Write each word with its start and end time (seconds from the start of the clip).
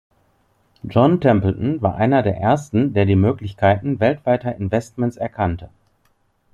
John 0.83 1.21
Templeton 1.21 1.79
war 1.83 1.93
einer 1.93 2.23
der 2.23 2.35
ersten, 2.37 2.95
der 2.95 3.05
die 3.05 3.15
Möglichkeiten 3.15 3.99
weltweiter 3.99 4.55
Investments 4.55 5.15
erkannte. 5.15 5.69